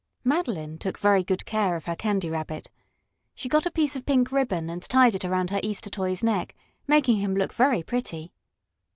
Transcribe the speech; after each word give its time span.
Madeline 0.23 0.79
took 0.79 0.97
very 0.97 1.23
good 1.23 1.45
care 1.45 1.75
of 1.75 1.85
her 1.85 1.95
Candy 1.95 2.27
Rabbit. 2.27 2.71
She 3.35 3.47
got 3.47 3.67
a 3.67 3.71
piece 3.71 3.95
of 3.95 4.03
pink 4.03 4.31
ribbon 4.31 4.67
and 4.67 4.81
tied 4.81 5.13
it 5.13 5.23
around 5.23 5.51
her 5.51 5.59
Easter 5.61 5.91
toy's 5.91 6.23
neck, 6.23 6.55
making 6.87 7.17
him 7.17 7.35
look 7.35 7.53
very 7.53 7.83
pretty. 7.83 8.33